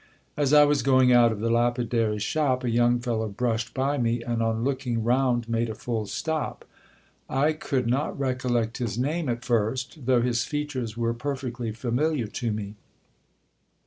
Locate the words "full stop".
5.75-6.65